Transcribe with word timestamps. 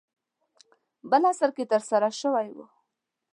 بل 1.09 1.23
عصر 1.31 1.49
کې 1.55 1.63
ترسره 1.71 2.09
شوی 2.19 2.47
و. 2.55 2.57